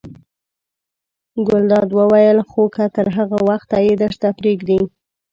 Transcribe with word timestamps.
ګلداد 1.47 1.89
وویل: 1.97 2.37
خو 2.49 2.63
که 2.75 2.85
تر 2.95 3.07
هغه 3.17 3.37
وخته 3.49 3.77
یې 3.85 3.93
درته 4.01 4.27
پرېږدي. 4.39 4.79